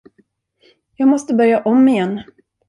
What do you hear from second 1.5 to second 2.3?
om igen.